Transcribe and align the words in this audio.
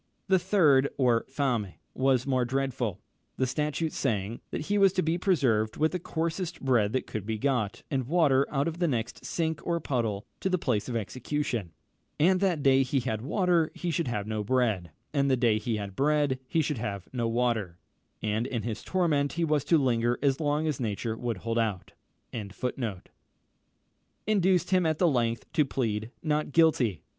The 0.29 0.39
third, 0.39 0.89
or 0.97 1.25
fame, 1.29 1.73
was 1.93 2.25
more 2.25 2.43
dreadful, 2.43 2.99
the 3.37 3.45
statute 3.45 3.93
saying, 3.93 4.41
"That 4.49 4.61
he 4.61 4.79
was 4.79 4.93
to 4.93 5.03
be 5.03 5.19
preserved 5.19 5.77
with 5.77 5.91
the 5.91 5.99
coarsest 5.99 6.59
bread 6.59 6.91
that 6.93 7.05
could 7.05 7.23
be 7.23 7.37
got, 7.37 7.83
and 7.91 8.07
water 8.07 8.47
out 8.49 8.67
of 8.67 8.79
the 8.79 8.87
next 8.87 9.23
sink, 9.23 9.61
or 9.63 9.79
puddle, 9.79 10.25
to 10.39 10.49
the 10.49 10.57
place 10.57 10.89
of 10.89 10.95
execution; 10.95 11.69
and 12.19 12.39
that 12.39 12.63
day 12.63 12.81
he 12.81 13.01
had 13.01 13.21
water 13.21 13.69
he 13.75 13.91
should 13.91 14.07
have 14.07 14.25
no 14.25 14.43
bread, 14.43 14.89
and 15.13 15.29
that 15.29 15.37
day 15.37 15.59
he 15.59 15.75
had 15.75 15.95
bread 15.95 16.39
he 16.47 16.63
should 16.63 16.79
have 16.79 17.07
no 17.13 17.27
water;" 17.27 17.77
and 18.23 18.47
in 18.47 18.63
this 18.63 18.81
torment 18.81 19.33
he 19.33 19.43
was 19.45 19.63
to 19.65 19.77
linger 19.77 20.17
as 20.23 20.39
long 20.39 20.65
as 20.65 20.79
nature 20.79 21.15
would 21.15 21.37
hold 21.45 21.59
out. 21.59 21.93